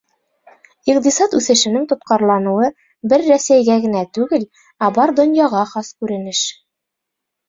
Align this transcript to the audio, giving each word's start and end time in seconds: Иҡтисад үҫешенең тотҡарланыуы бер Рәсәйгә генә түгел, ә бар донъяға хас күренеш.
Иҡтисад 0.91 1.33
үҫешенең 1.39 1.83
тотҡарланыуы 1.91 2.69
бер 3.11 3.23
Рәсәйгә 3.27 3.75
генә 3.83 4.01
түгел, 4.19 4.47
ә 4.87 4.89
бар 4.97 5.13
донъяға 5.21 5.61
хас 5.75 5.93
күренеш. 6.01 6.41